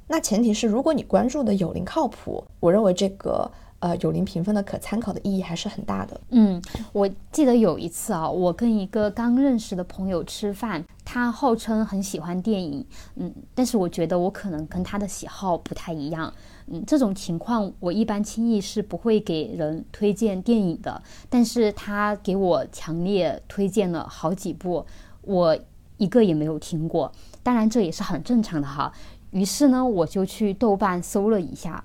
[0.07, 3.51] 那前提是，如果你关注的有灵靠谱，我认为这个。
[3.88, 6.19] 呃有零评分的可参考的意义还是很大的。
[6.31, 6.61] 嗯，
[6.91, 12.85] 我记得有一次啊，我跟一个刚认识的朋友吃饭，他号称很喜欢电影，
[13.15, 16.33] 嗯，但是我觉得我可能跟他的喜好不太一样，
[16.67, 24.85] 嗯，这种情况我一般轻易是不会给人推荐电影的，但是他给我强烈推荐了好几部，
[25.21, 25.57] 我
[25.97, 27.11] 一个也没有听过，
[27.41, 28.91] 当然这也是很正常的哈。
[29.31, 31.83] 于是呢，我就去豆瓣搜了一下。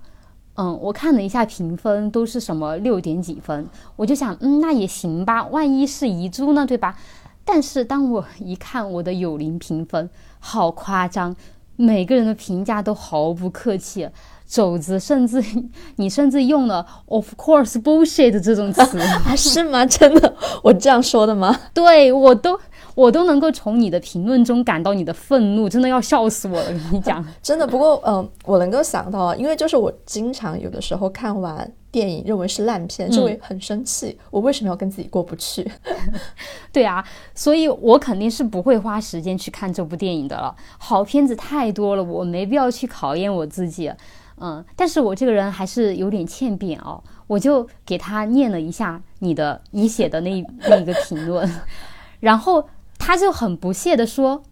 [0.54, 6.96] 嗯，我看了一下评分，都是什么六点几分，我就想，嗯，那也行吧，万一是遗珠呢，对吧？
[7.44, 11.34] 但是当我一看我的友邻评分，好夸张，
[11.76, 14.08] 每个人的评价都毫不客气，
[14.46, 15.42] 肘子甚至
[15.96, 19.00] 你甚至用了 “of course bullshit” 这种词，
[19.34, 19.84] 是吗？
[19.86, 21.58] 真的，我这样说的吗？
[21.72, 22.60] 对我都。
[22.94, 26.66] 我都能够从你的评论中感到你的愤怒，真的要笑死我了！
[26.66, 27.66] 跟你讲， 真的。
[27.66, 34.18] 不过，嗯，我能够想到啊，因为就是我经常有的时候看完电影认为是烂片，就会很生气。
[34.30, 35.66] 我为什么要跟自己过不去？
[36.70, 37.02] 对啊，
[37.34, 40.54] 所以我肯定是不会花时间去看这部电影的了。
[40.76, 43.90] 好片子太多了，我没必要去考验我自己。
[44.38, 51.50] 嗯，但是我这个人还是有点欠扁哦，我就给他念了一下你的你写的那那个评论，
[52.20, 52.62] 然后。
[53.04, 54.44] 他就很不屑地说：“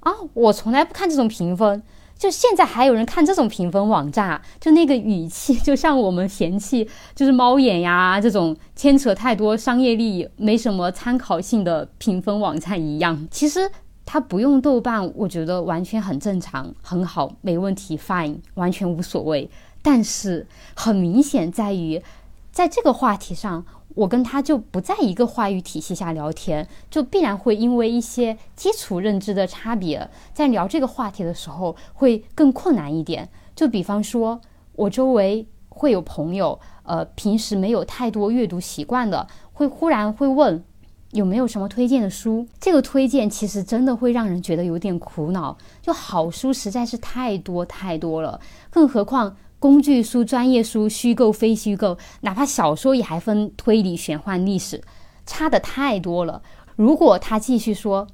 [0.00, 1.82] 啊，我从来不看这种评分，
[2.16, 4.40] 就现在还有人看这种评分网站？
[4.58, 13.28] 就那个语气，就像我们嫌弃就是猫眼呀这种牵扯太多商业利益、没什么参考性的评分网站一样。
[13.30, 13.70] 其实
[14.06, 19.50] 他不用豆瓣，我觉得完全很正常，很好，没问题，fine，完全无所谓。
[19.82, 22.02] 但是很明显在于，
[22.50, 33.28] 在这个话题上。”我跟他就不在一个话语体系下聊天，就必然会因为一些基础认知的差别，在聊这个话题的时候会更困难一点。
[33.54, 34.40] 就比方说，
[34.74, 40.64] 我周围会有朋友，呃，平时没有太多阅读习惯的，会忽然会问
[41.10, 42.46] 有没有什么推荐的书。
[42.58, 48.40] 这个推荐其实真的会让人觉得有点苦恼，就好书实在是太多太多了，
[48.70, 49.36] 更何况。
[49.62, 54.82] 工具书、专业书、虚构、非虚构，哪怕小说也还分推理、玄幻、历史，
[55.24, 56.42] 差的太多了。
[56.74, 58.08] 如果他继续说，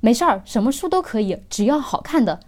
[0.00, 2.40] 没事儿，什么书都可以，只要好看的，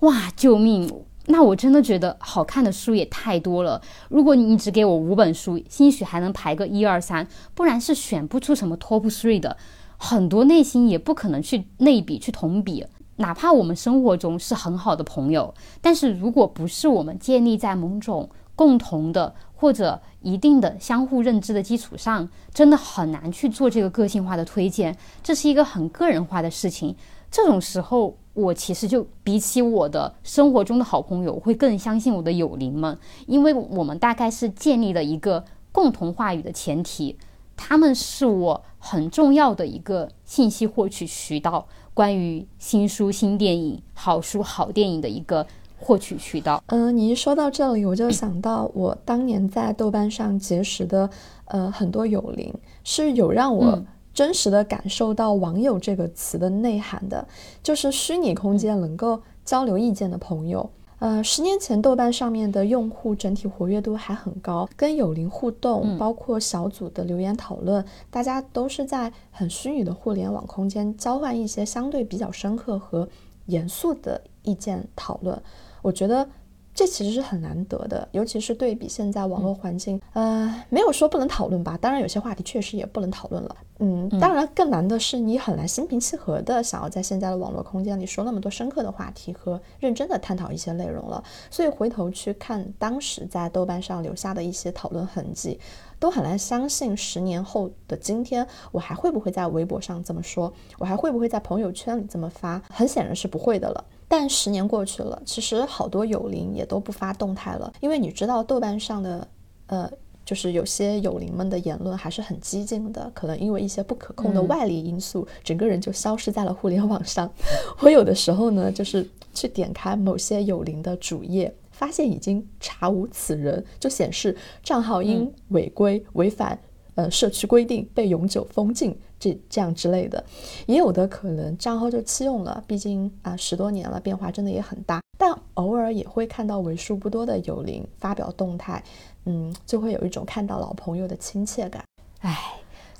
[0.00, 0.92] 哇，救命！
[1.26, 3.80] 那我真的觉得好看的书也太多了。
[4.08, 9.56] 如果你只给我五本书，兴许还能排个一二三，不然是选不出什么 top three 的。
[9.96, 12.84] 很多内心也不可能去类比、去同比。
[13.16, 24.96] 哪怕我们生活中是很好的朋友，但是如果不是我们建立在某种共同的或者一定的相互认知的基础上，真的很难去做这个个性化的推荐。
[25.22, 26.94] 这是一个很个人化的事情。
[27.30, 37.18] 这种时候，我其实就比起我的生活中的好朋友，会更相信我的友邻们，因为我们大概是建立了一个共同话语的前提，
[37.56, 41.66] 他们是我很重要的一个信息获取渠道。
[41.96, 45.46] 关于新书、新电影、好书、好电影的一个
[45.78, 46.62] 获取渠道。
[46.66, 51.08] 嗯，你一说到这里，我就想到我当年在豆瓣上结识的，
[51.46, 52.52] 呃，很多友邻
[52.84, 53.82] 是有让我
[54.12, 57.26] 真实的感受到“网友”这个词的内涵的，
[57.62, 60.68] 就是虚拟空间能够交流意见的朋友。
[60.98, 73.08] 呃，十年前豆瓣上面的用户整体活跃度还很高，跟友邻互动，包括小组的留言讨论，大家都是在很虚拟的互联网空间交换一些相对比较深刻和
[73.46, 75.42] 严肃的意见讨论。
[75.82, 76.28] 我觉得。
[76.76, 81.78] 这其实是很难得的，尤其是对比现在网络环境，呃，没有说不能讨论吧。
[81.80, 83.56] 当然，有些话题确实也不能讨论了。
[83.78, 91.24] 嗯，当然更难的是，你很难心平气和的想要在现在的网络空间里说那么多深刻的话题和认真的探讨一些内容了。
[91.50, 95.58] 所以回头去看当时在豆瓣上留下的一些讨论痕迹，
[95.98, 102.60] 都很难相信十年后的今天，我还会不会在微博上这么说，我还会不会在朋友圈里这么发？
[102.68, 103.82] 很显然是不会的了。
[104.08, 109.26] 但十年过去了，其实好多友邻也都不发动态了，因为你知道豆瓣上的，
[109.66, 109.90] 呃，
[110.24, 117.30] 就是有些友邻们的言论还是很激进的，可能因为一些不可控的外力因素，整个人就消失在了互联网上。
[117.80, 126.58] 我有的时候呢，就是去点开某些友邻的主页，发现已经查无此人，就显示账号因违规违反。
[126.94, 130.22] 呃，社区规定被永久封禁，这这样之类的，
[130.66, 132.62] 也有的可能账号就弃用了。
[132.66, 135.00] 毕竟啊，十多年了，变化真的也很大。
[135.18, 138.82] 但偶尔也会看到为数不多的友邻发表动态，
[139.24, 141.82] 嗯，就会有一种看到老朋友的亲切感。
[142.20, 142.36] 唉，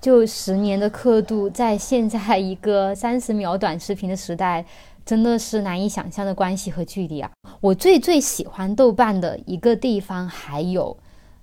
[0.00, 4.64] 就十年的刻度，在现在一个三十秒短视频的时代，
[5.04, 7.30] 真的是难以想象的关系和距离啊！
[7.60, 10.96] 我最最喜欢豆瓣的一个地方，还有。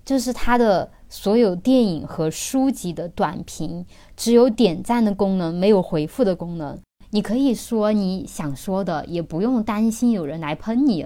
[0.06, 3.86] 就是它的所有电影和书籍的短评
[4.18, 6.76] 只有点赞的功能，没有回复的功能。
[7.12, 11.06] 你可以说你想说的，也不用担心有人来喷你。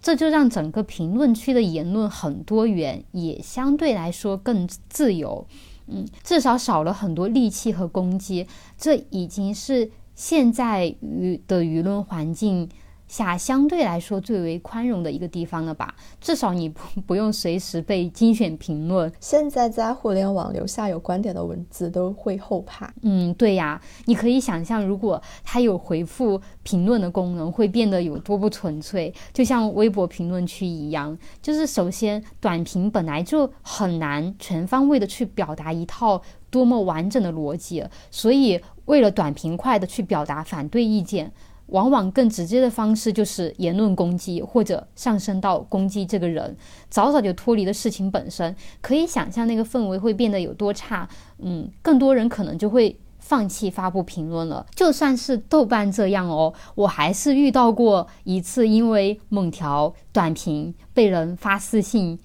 [0.00, 5.44] 这就让整个评论区的言论很多元，也相对来说更自由。
[5.88, 8.46] 嗯，至少少了很多戾气和攻击。
[8.78, 12.68] 这已经是现在舆的舆论环境。
[13.08, 15.94] 下相对来说最为宽容的一个地方了吧？
[16.20, 19.10] 至少你不 不用随时被精选评论。
[19.18, 22.92] 现在在互联网留下有观点的文字都会后怕。
[23.02, 29.12] 嗯，对呀，你可以想象，如果它有回复评论的功能，会变得有多不纯粹。
[29.32, 41.32] 就像微博评论区一样，就是首先短评本来就很难全方位的去表达一套多么完整的逻辑，所以为了短平快的去表达反对意见。
[41.68, 46.56] 往往更直接的方式就是言论攻击，或者上升到攻击这个人，
[46.88, 48.54] 早早就脱离了事情本身。
[48.80, 51.08] 可以想象那个氛围会变得有多差。
[51.38, 54.66] 嗯，更多人可能就会放弃发布评论了。
[54.74, 62.18] 就算是豆瓣这样哦，我还是遇到过一次，因为某条短评被人发私信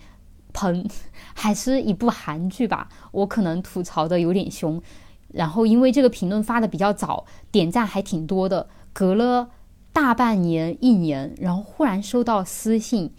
[0.53, 0.87] 喷，
[1.33, 4.81] 还是一部韩剧吧，我可能吐槽的有点凶。
[5.33, 8.67] 然后因为这个评论发的比较早，点赞还挺多的。
[8.93, 9.49] 隔了
[9.91, 13.11] 大半年、一年，然后忽然收到私信，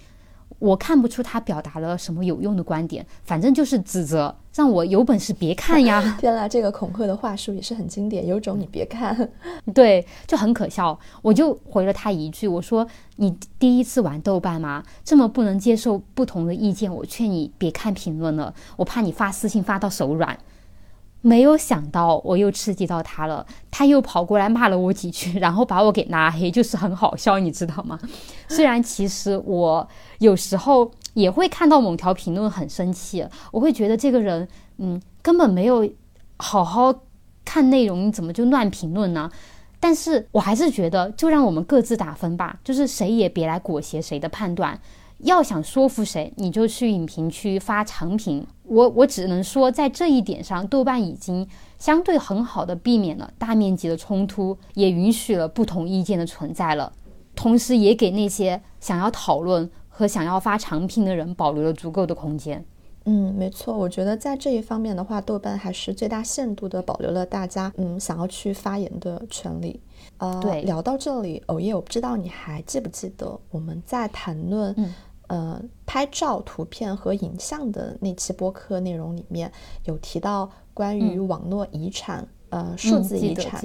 [0.59, 6.16] 我看不出他表达了什么有用的观点，反正就是指责，让我有本事别看呀！
[6.18, 9.29] 天啦，这个恐吓的话术也是很经典，有种你别看，
[9.75, 10.99] 对，就很可笑。
[11.22, 14.83] 我就回了他一句，我说：“你第一次玩豆瓣吗？
[15.05, 20.39] 这么不能接受不同的意见，我劝你别看评论了，我怕你发私信发到手软。”
[21.27, 27.99] 没有想到我又刺激到他了，他又跑过来骂了我几句，然后把我给拉黑，就是很好笑，你知道吗？
[28.47, 34.47] 虽然其实我有时候也会看到某条评论很生气，我会觉得这个人，
[34.77, 35.89] 嗯，根本没有
[36.37, 36.95] 好好
[37.43, 39.31] 看内容，你怎么就乱评论呢？
[39.81, 44.79] 但是我还是觉得，就让我们各自打分吧，就是谁也别来裹挟谁的判断。
[45.25, 48.47] 要想说服谁，你就去影评区发长评。
[48.62, 51.47] 我我只能说，在这一点上，豆瓣已经
[51.79, 56.93] 相对很好的避免了大面积的冲突，也允许了不同意见的存在了，
[57.35, 62.64] 同时也给那些想要讨论和想要发长评的人保留了足够的空间。
[63.07, 69.79] 嗯，没错，我觉得在这一方面的话，豆瓣还是最大限度的保留了大家嗯想要去发言的权利。
[70.16, 74.75] 呃，对，聊到这里，偶夜，我不知道你还记不记得我们在谈论。
[75.35, 79.51] 呃，拍照、图片和影像的那期播客内容里面
[79.82, 83.61] 有提到关于网络遗产，呃，数字遗产，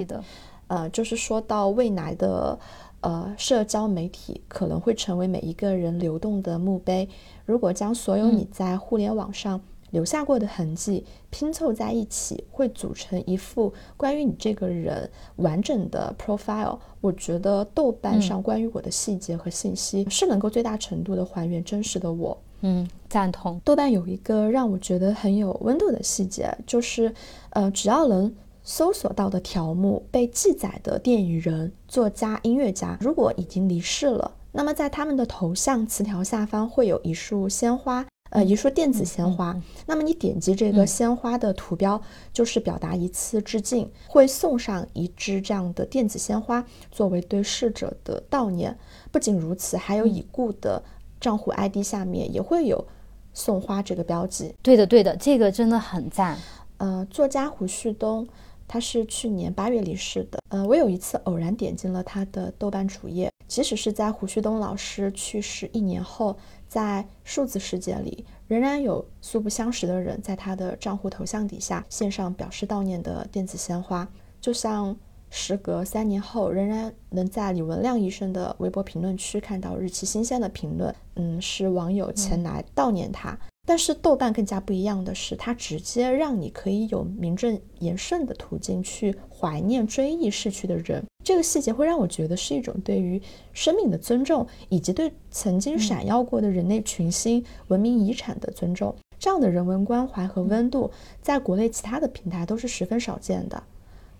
[0.66, 2.58] 呃，就是说到未来的
[3.02, 7.08] 呃社交媒体可能会成为每一个人流动的墓碑。
[7.46, 9.60] 如果将所有你在互联网上
[9.90, 16.78] 留下过的痕迹拼凑在一起，会组成一幅关于你这个人完整的 profile。
[17.00, 22.36] 我觉得豆瓣上关于我的细节和信息是能够最大程度的还原真实的我。
[22.62, 23.58] 嗯，赞同。
[23.64, 27.14] 豆瓣有一个让我觉得很有温度的细节，就是
[27.50, 38.06] 呃，只要能搜索到的条目被记载的电影人、作家、音乐家，如果已经离世了，那么在他们的头像词条下方会有一束鲜花。
[38.30, 42.00] 呃，一束电子鲜花，那么你点击这个鲜花的图标，
[42.32, 48.78] 就是表达一次致敬，会送上一支这样的电子鲜花，作为对逝者的悼念。
[49.10, 50.80] 不仅如此，还有已故的
[51.20, 52.86] 账户 ID 下面也会有
[53.34, 54.54] 送花这个标记。
[54.62, 56.38] 对的，对的，这个真的很赞。
[56.76, 58.28] 呃，作家胡旭东，
[58.68, 60.38] 他是去年八月离世的。
[60.50, 66.36] 呃，我有一次偶然点进了他的豆瓣主页，即使是在胡旭东老师去世一年后。
[66.70, 74.06] 在数字世界里，仍然有素不相识的人在他的账户头像底下献上表示悼念的电子鲜花，
[74.40, 74.96] 就像
[75.30, 80.94] 时隔三年后，仍然能在李文亮医生的微博评论区看到日期新鲜的评论。
[81.16, 83.36] 嗯，是网友前来悼念他。
[83.70, 91.04] 但是豆瓣更加不一样的是，它直接让你可以有名正言顺的途径去怀念、追忆逝去的人。
[91.22, 98.92] 这个细节会让我觉得是一种对于生命的尊重，以及对曾经闪耀过的人类群星、文明遗产的尊重。
[99.20, 100.90] 这样的人文关怀和温度，
[101.22, 103.62] 在国内其他的平台都是十分少见的。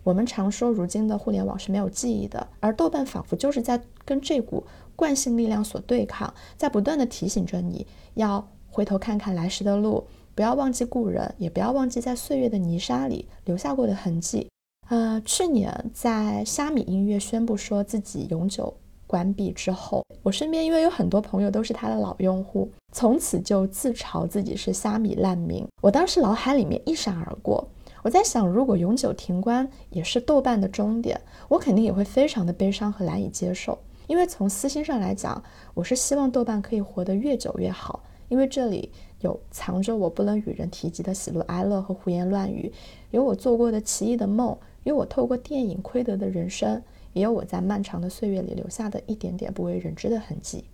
[0.05, 4.63] 我们常说，如今的互联网是没有记忆的，而豆瓣仿佛就是在跟这股
[4.95, 7.85] 惯性力量所对抗，在不断的提醒着你
[8.15, 8.49] 要。
[8.71, 10.05] 回头看看来时的路，
[10.35, 14.49] 不要忘记故人，也不要忘记在岁月的泥沙里留下过的痕迹。
[14.89, 18.73] 呃，去年在虾米音乐宣布说自己永久
[19.07, 25.67] 关闭之后，我身边因为有很多朋友都是他的老用户，从此就自嘲自己是虾米难民。
[25.83, 27.69] 我当时脑海里面一闪而过，
[28.03, 33.79] 我在想，如果永久停关也是豆瓣的终点，我肯定也会非常的悲伤和难以接受。
[34.07, 35.41] 因为从私心上来讲，
[35.75, 42.73] 我是希望豆瓣可以活得越久越好，因为这里有藏着我不能与人提及的喜怒哀乐和胡言乱语，
[43.11, 44.57] 有我做过的奇异的梦。
[44.85, 50.65] 有我透过电影窥得的人生，也有我在漫长的岁月里留下的一点点不为人知的痕迹。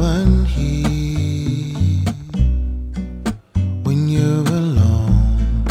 [0.00, 2.12] often hear
[3.84, 5.64] when you're alone.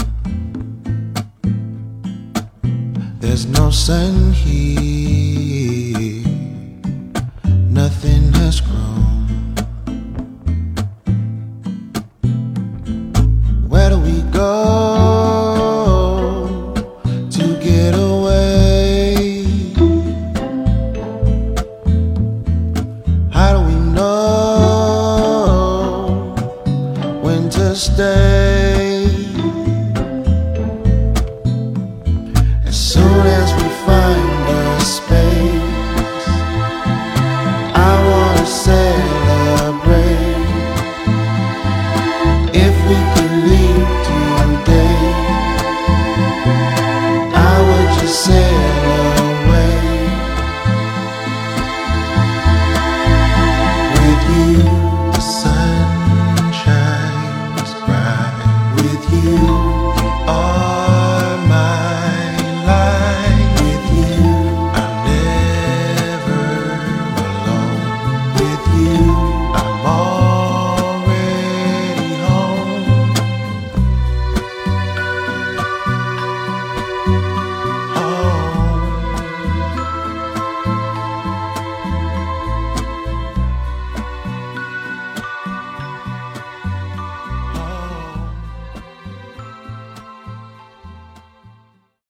[3.19, 5.12] There's no sun here.